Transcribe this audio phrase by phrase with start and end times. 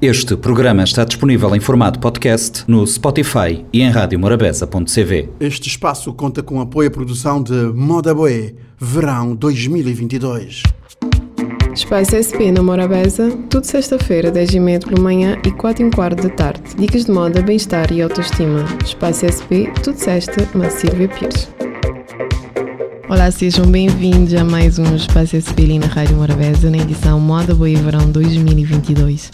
[0.00, 5.28] Este programa está disponível em formato podcast no Spotify e em radiomorabeza.cv.
[5.40, 10.62] Este espaço conta com apoio à produção de Moda Boé, Verão 2022.
[11.74, 16.76] Espaço SP na Morabeza, tudo sexta-feira, 10h30 pela manhã e 4 h quarto da tarde.
[16.78, 18.64] Dicas de moda, bem-estar e autoestima.
[18.84, 21.48] Espaço SP, tudo sexta, na Silvia Pires.
[23.08, 27.76] Olá, sejam bem-vindos a mais um Espaço SP na Rádio Morabeza, na edição Moda Boa
[27.76, 29.32] Verão 2022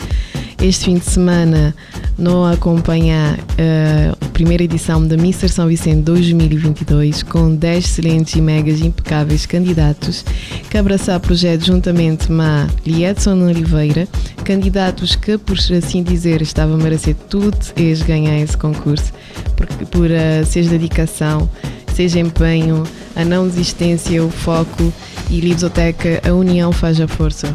[0.64, 1.74] este fim de semana
[2.16, 8.40] não acompanhar uh, a primeira edição da Mister São Vicente 2022 com 10 excelentes e
[8.40, 10.24] megas impecáveis candidatos.
[10.70, 14.08] Que abraçar projeto juntamente com Liedson Oliveira,
[14.42, 19.12] candidatos que, por assim dizer, estavam a merecer tudo eles ganhar esse concurso
[19.56, 21.48] por, por uh, seja dedicação,
[21.94, 24.90] seja empenho, a não desistência, o foco
[25.28, 27.54] e Livsoteca, a união faz a força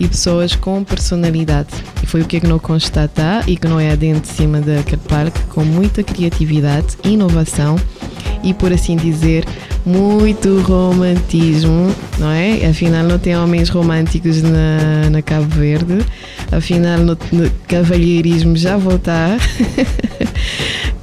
[0.00, 1.68] e pessoas com personalidade.
[2.02, 4.60] E foi o que é que não constata e que não é dentro de cima
[4.60, 7.76] daquele parque, com muita criatividade, inovação
[8.42, 9.44] e, por assim dizer,
[9.84, 12.66] muito romantismo, não é?
[12.66, 16.04] Afinal, não tem homens românticos na, na Cabo Verde,
[16.50, 19.38] afinal, no, no cavalheirismo já voltar.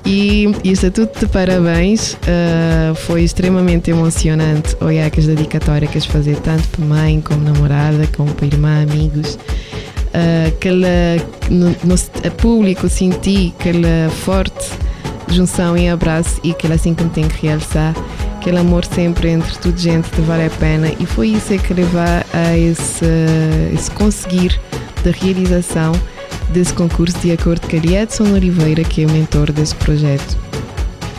[0.10, 2.14] E isso é tudo de parabéns.
[2.14, 8.34] Uh, foi extremamente emocionante olhar que as dedicatórias fazer tanto para mãe como namorada, como
[8.34, 9.36] para irmã, amigos.
[9.36, 10.88] Uh, aquela,
[11.50, 14.72] no, no público senti aquela forte
[15.28, 17.94] junção e abraço e aquela assim que me tem que realçar
[18.38, 22.00] aquele amor sempre entre tudo gente que vale a pena e foi isso que levou
[22.00, 23.04] a esse,
[23.74, 24.58] esse conseguir
[25.04, 25.92] da realização
[26.50, 30.38] desse concurso de acordo com a Edson Oliveira, que é o mentor desse projeto.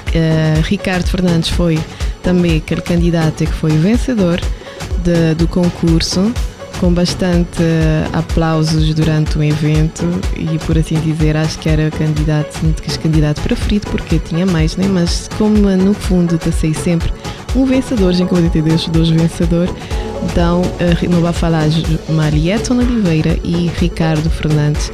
[0.09, 1.79] Uh, Ricardo Fernandes foi
[2.23, 4.41] também aquele candidato que foi vencedor
[5.03, 6.33] de, do concurso,
[6.81, 10.05] com bastante uh, aplausos durante o evento
[10.37, 14.77] e por assim dizer acho que era o candidato, o candidato preferido porque tinha mais,
[14.77, 14.87] né?
[14.89, 17.13] mas como no fundo sei sempre
[17.57, 19.75] um vencedor, já que eu ter dois, dois vencedores,
[20.23, 21.65] então uh, não vai falar
[22.11, 24.91] Marieta Oliveira e Ricardo Fernandes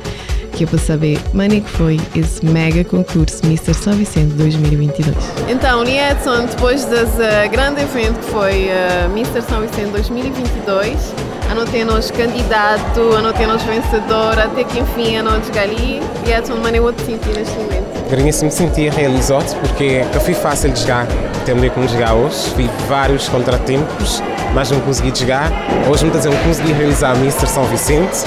[0.55, 3.75] que é para saber mano que foi esse mega concurso Mr.
[3.75, 5.17] São Vicente 2022.
[5.49, 9.43] Então, Liedson, depois desse uh, grande evento que foi uh, Mr.
[9.43, 11.13] São Vicente 2022,
[11.51, 16.01] anotei-nos candidato, anotei-nos vencedor, até que enfim anotei ali.
[16.25, 18.11] Liedson, mano, eu te senti neste momento.
[18.11, 21.07] Garanha-se me sentir realizado porque foi fácil de jogar,
[21.47, 24.23] também como jogar hoje, tive vários contratempos,
[24.55, 25.51] mas não consegui jogar.
[25.91, 27.47] Hoje, muitas vezes, não consegui realizar Mr.
[27.47, 28.25] São Vicente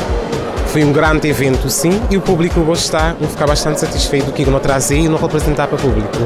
[0.67, 4.43] foi um grande evento, sim, e o público gostar, vou ficar bastante satisfeito do que
[4.43, 6.17] eu não trazer e não representar para o público.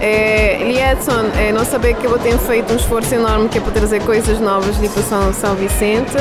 [0.00, 3.72] É, Liedson, é, não saber que eu tenho feito um esforço enorme que é para
[3.72, 6.16] trazer coisas novas ali para São, São Vicente,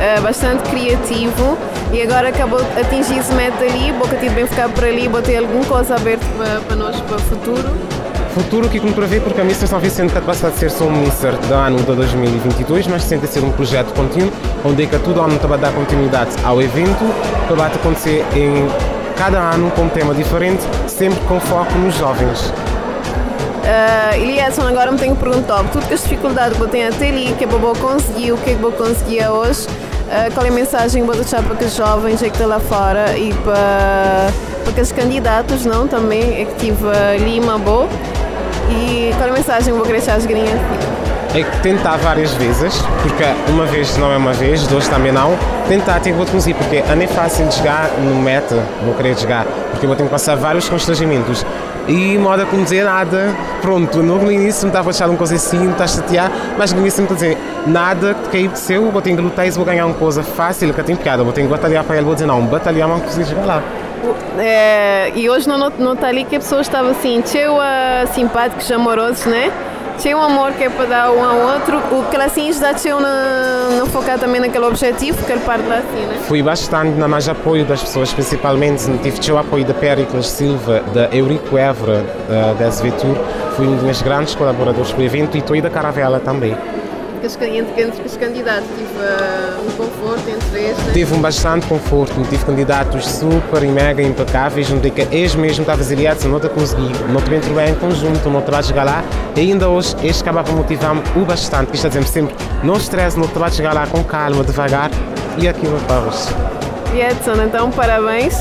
[0.00, 1.58] é, bastante criativo.
[1.92, 5.64] E agora acabou atingir esse meta ali, boca tive bem ficar por ali, botei alguma
[5.64, 7.96] coisa aberta para, para nós para o futuro.
[8.32, 11.32] Futuro que como prevê porque a Missa São Vicente está de ser só um Mister
[11.32, 14.30] do ano de 2022, mas sente ser um projeto contínuo,
[14.64, 17.04] onde é que todo ano a dar continuidade ao evento,
[17.48, 18.68] que vai acontecer em
[19.16, 22.52] cada ano com um tema diferente, sempre com foco nos jovens.
[23.66, 27.08] Uh, Eliasson, agora me tenho que perguntar, tudo que as dificuldades que eu tenho até
[27.08, 30.50] ali, que é para conseguir, o que é que eu conseguir hoje, uh, qual é
[30.50, 34.28] a mensagem que vou deixar para os jovens que estão lá fora e para,
[34.72, 36.86] para os candidatos, não, também, é que tive
[37.18, 37.88] Lima boa
[38.70, 40.60] e qual é a mensagem que vou querer deixar às grinhas?
[41.34, 45.36] É tentar várias vezes, porque uma vez não é uma vez, duas também não.
[45.68, 49.18] Tentar ter que vou conseguir, porque não é fácil de jogar no meta, vou querer
[49.18, 51.44] jogar, porque eu vou ter que passar vários constrangimentos.
[51.88, 55.58] E moda como dizer nada, pronto, no início me estava a achar uma coisa assim,
[55.58, 58.90] me está a chatear, mas no início me está a dizer nada que de seu,
[58.90, 61.42] vou ter que lutar e vou ganhar uma coisa fácil, que tem piada, vou ter
[61.42, 63.62] que batalhar para ele, vou dizer não, batalhar, mas conseguir jogar lá.
[64.38, 69.26] É, e hoje não está ali que a pessoa estava assim, cheio a simpáticos, amorosos,
[69.26, 69.50] né?
[70.14, 71.78] Um amor que é para dar um ao outro.
[71.90, 76.06] O que assim já cheio na, focar também naquele objetivo, que ele parte lá assim,
[76.06, 76.18] né?
[76.28, 81.08] Fui bastante na mais apoio das pessoas, principalmente tive o apoio da Péricles Silva, da
[81.12, 82.04] Eurico Évora,
[82.58, 83.16] da SVTUR.
[83.56, 86.56] Fui um dos meus grandes colaboradores do evento e estou aí da Caravela também
[87.34, 90.78] entre, entre os candidatos tive uh, um conforto entre eles?
[90.78, 90.92] Né?
[90.92, 95.80] Tive um bastante conforto, tive candidatos super e mega impecáveis, onde que eles mesmo estavam
[95.80, 99.40] exiliados, não te consegui, não te bem em conjunto, não te vais chegar lá, e
[99.40, 103.38] ainda hoje eles acabavam a motivar-me o bastante, isto a sempre, não estresse, não te
[103.38, 104.90] vais chegar lá com calma, devagar,
[105.38, 106.28] e aquilo para hoje.
[106.94, 108.34] Edson, então parabéns.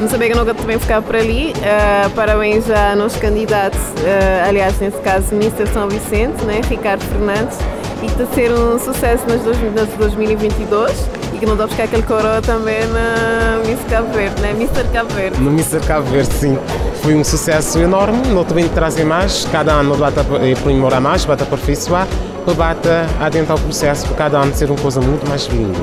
[0.00, 1.52] Não sabia que nunca também ficar por ali.
[1.52, 5.68] Uh, parabéns a nossos candidatos, uh, aliás, nesse caso, Mr.
[5.72, 6.60] São Vicente, né?
[6.68, 7.56] Ricardo Fernandes
[8.02, 12.02] e de ser um sucesso nas, dois, nas 2022 e que não dá buscar aquele
[12.02, 14.50] coroa também na Miss Cabo Verde, né?
[14.50, 14.84] Mr.
[14.92, 15.40] Cabo Verde.
[15.40, 15.80] No Mr.
[15.86, 16.58] Cabo Verde, sim.
[17.02, 22.06] Foi um sucesso enorme, não também trazem mais, cada ano bata aprimorar mais, bata aperfeiçoar,
[22.44, 25.78] para bata adiantar o processo, para cada ano ser uma coisa muito mais linda.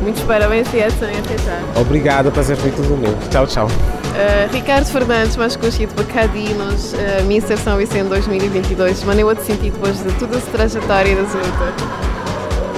[0.00, 0.80] Muitos parabéns e
[1.18, 1.80] até já.
[1.80, 3.16] Obrigado, prazer foi tudo meu.
[3.30, 3.66] Tchau, tchau.
[3.66, 7.56] Uh, Ricardo Fernandes, mais conhecido por Cadinos, uh, Mr.
[7.56, 11.74] São Vicente 2022, maneira-te sentir depois de toda essa trajetória da luta?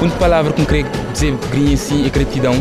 [0.01, 1.35] Uma palavra que eu queria dizer
[1.77, 2.55] si é gratidão,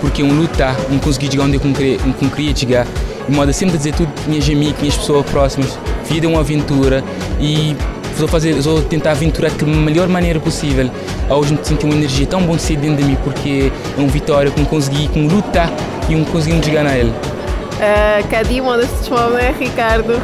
[0.00, 2.86] porque é um lutar, um conseguir chegar onde eu queria chegar,
[3.28, 5.78] de modo a sempre dizer tudo minhas amigas, minhas pessoas próximas,
[6.08, 7.02] vida é uma aventura
[7.40, 7.76] e
[8.16, 10.90] vou fazer, vou tentar aventurar da melhor maneira possível.
[11.28, 14.08] Hoje me sinto uma energia tão bom de ser dentro de mim porque é uma
[14.08, 15.70] vitória que eu consegui com lutar
[16.08, 17.12] e eu consegui chegar a ele.
[17.74, 20.14] Uh, Cadi, modeste é Ricardo,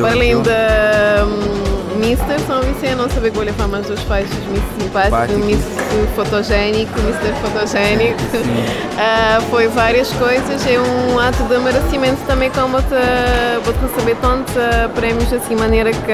[0.00, 4.30] para além da um, Mister São Vicente, não saber qual é a fama dos faixas,
[4.52, 5.58] Miss Simpático, Miss
[6.14, 12.76] Fotogénico, Mister Fotogénico, uh, foi várias coisas, é um ato de merecimento também como
[13.64, 16.12] vou receber tantos uh, prémios assim, maneira que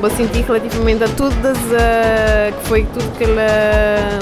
[0.00, 4.18] vou sentir relativamente a tudo das, uh, que foi tudo aquela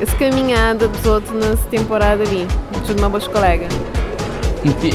[0.00, 2.46] essa caminhada dos outros nessa temporada ali,
[2.84, 3.66] de uma boa colega.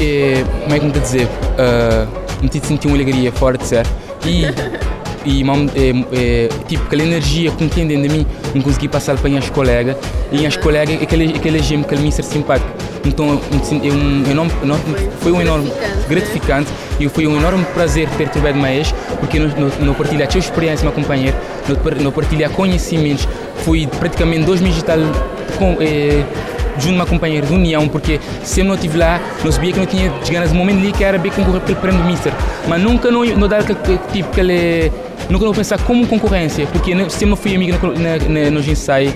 [0.00, 1.26] Eh, como é que me dizer?
[1.26, 3.86] Uh, me senti uma alegria fora de ser
[4.26, 4.44] e
[5.24, 9.38] e é, é, tipo aquela energia que tem dentro de mim não consegui passar para
[9.38, 9.96] as colegas.
[10.30, 12.68] E as colegas aquele aquele gem aquele me ser simpático.
[13.04, 14.84] Então é um enorme, enorme
[15.20, 15.70] foi um enorme
[16.08, 20.30] gratificante e foi um enorme prazer ter trabalhado mais porque no, no, no partilhar a
[20.30, 21.36] sua experiência meu companheiro
[21.68, 23.28] no, no partilhar conhecimentos.
[23.64, 24.98] Fui praticamente dois meses tal
[25.58, 26.24] com é,
[26.78, 29.86] junto a companheira de união, porque se eu não estive lá, não sabia que não
[29.86, 32.32] tinha chegado nesse momento ali que era bem concorrer pelo prémio do Mister.
[32.68, 34.90] Mas nunca não, não dar aquele tipo, aquele,
[35.28, 39.12] nunca não pensar como concorrência, porque se eu não fui amigo na, na, nos ensaios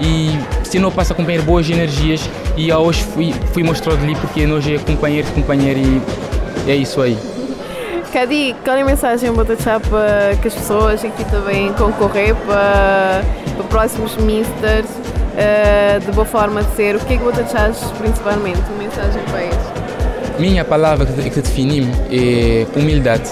[0.00, 0.30] e
[0.64, 4.66] se não passo a acompanhar boas energias e hoje fui, fui mostrado ali porque nós
[4.66, 5.80] é companheiro de companheiro
[6.66, 7.16] e é isso aí.
[8.12, 13.22] Cadi, qual é a mensagem para deixar para que as pessoas aqui também concorrer para,
[13.56, 14.88] para próximos Misters?
[15.32, 18.60] Uh, de boa forma de ser, o que é que você achas principalmente?
[18.70, 19.82] Uma mensagem para eles?
[20.38, 23.30] Minha palavra que, que define é humildade.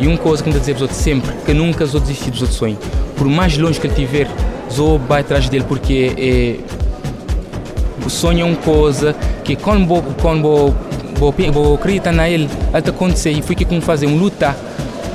[0.00, 2.78] E uma coisa que me dizer para sempre, que nunca vou desistir dos outros sonhos.
[3.16, 4.28] Por mais longe que ele estiver,
[4.70, 9.14] vou vai atrás dele, porque é, o sonho é uma coisa
[9.44, 10.74] que quando vou, quando vou,
[11.14, 13.30] vou, vou acreditar nele, vai acontecer.
[13.30, 14.56] E foi que como fazer, um lutar,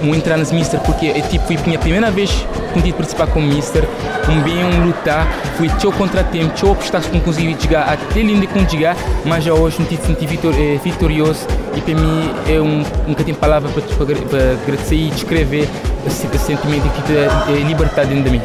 [0.04, 3.46] um entrar nas Mister, porque é tipo, foi a minha primeira vez que participar como
[3.48, 3.88] Mister
[4.30, 5.28] um bem um lutar,
[5.58, 8.96] fui teu contratempo, teu obstáculo que não consegui chegar até onde com chegar,
[9.26, 11.46] mas já hoje me senti vitor, é, vitorioso
[11.76, 15.68] e para mim é um, nunca tenho palavra para, para, para agradecer e descrever
[16.06, 18.42] esse, esse sentimento que é, é libertar dentro de mim.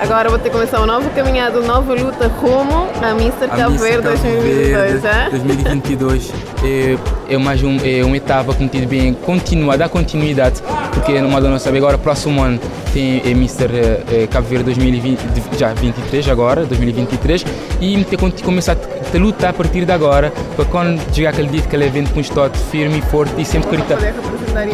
[0.00, 3.48] Agora vou ter que começar uma nova caminhada, uma nova luta rumo a Mr.
[3.48, 5.28] Cabo Verde 2022, é?
[5.30, 6.32] 2022
[6.62, 6.96] é,
[7.34, 10.62] é mais um, é uma etapa que me bem continuar, dar continuidade,
[10.92, 12.58] porque no modo não sabe agora próximo ano
[12.92, 13.66] tem é Mr.
[14.12, 15.20] É, Cabo Verde 2020,
[15.58, 17.44] já 23 agora, 2023
[17.80, 21.84] e ter começar a lutar a partir de agora para quando chegar aquele dia aquele
[21.84, 22.22] evento com um
[22.70, 23.98] firme e forte e sempre acreditar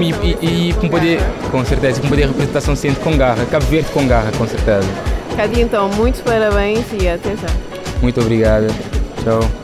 [0.01, 0.11] e,
[0.47, 1.21] e, e com poder,
[1.51, 4.89] com certeza, com poder representação sempre com garra, Cabo Verde com garra, com certeza.
[5.37, 7.49] Cadi, então, muitos parabéns e até já.
[8.01, 8.69] Muito obrigada.
[9.23, 9.64] Tchau.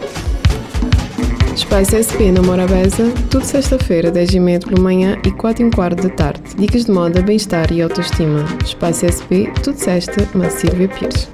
[1.70, 6.02] Espaço SP na Morabeza, tudo sexta-feira, 10 e meia pela manhã e 4 e quarto
[6.02, 6.42] da tarde.
[6.58, 8.44] Dicas de moda, bem-estar e autoestima.
[8.64, 11.30] Espaço SP, tudo sexta, na Silvia Pires.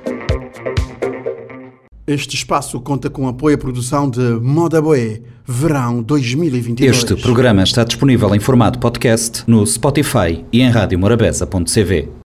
[2.07, 6.95] Este espaço conta com apoio à produção de Moda Boé, Verão 2022.
[6.95, 12.17] Este programa está disponível em formato podcast no Spotify e em radiomorabeza.cv.